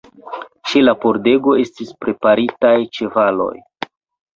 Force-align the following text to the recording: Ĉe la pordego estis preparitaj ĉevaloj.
Ĉe 0.69 0.83
la 0.85 0.95
pordego 1.03 1.55
estis 1.67 1.95
preparitaj 2.03 2.77
ĉevaloj. 3.01 3.57